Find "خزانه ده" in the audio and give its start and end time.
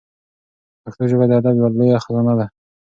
2.03-2.45